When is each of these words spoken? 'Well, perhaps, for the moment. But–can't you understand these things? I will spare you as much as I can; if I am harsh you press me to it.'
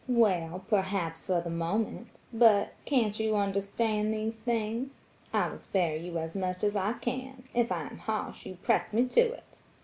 'Well, 0.07 0.65
perhaps, 0.67 1.27
for 1.27 1.41
the 1.41 1.51
moment. 1.51 2.07
But–can't 2.33 3.19
you 3.19 3.35
understand 3.35 4.11
these 4.11 4.39
things? 4.39 5.03
I 5.31 5.47
will 5.47 5.59
spare 5.59 5.95
you 5.95 6.17
as 6.17 6.33
much 6.33 6.63
as 6.63 6.75
I 6.75 6.93
can; 6.93 7.43
if 7.53 7.71
I 7.71 7.83
am 7.85 7.99
harsh 7.99 8.47
you 8.47 8.55
press 8.63 8.93
me 8.93 9.05
to 9.09 9.21
it.' 9.33 9.61